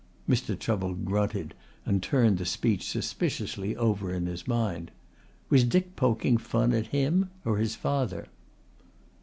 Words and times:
Mr. 0.27 0.57
Chubble 0.57 0.95
grunted 0.95 1.53
and 1.85 2.01
turned 2.01 2.39
the 2.39 2.45
speech 2.47 2.89
suspiciously 2.89 3.75
over 3.75 4.11
in 4.11 4.25
his 4.25 4.47
mind. 4.47 4.89
Was 5.49 5.63
Dick 5.63 5.95
poking 5.95 6.37
fun 6.39 6.73
at 6.73 6.87
him 6.87 7.29
or 7.45 7.57
at 7.57 7.61
his 7.61 7.75
father? 7.75 8.27